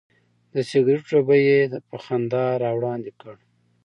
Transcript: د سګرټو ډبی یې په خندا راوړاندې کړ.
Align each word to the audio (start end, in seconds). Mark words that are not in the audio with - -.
د 0.53 0.55
سګرټو 0.69 1.09
ډبی 1.19 1.39
یې 1.49 1.59
په 1.89 1.97
خندا 2.03 2.45
راوړاندې 2.63 3.11
کړ. 3.19 3.35